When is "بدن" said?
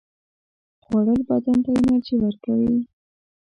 1.29-1.57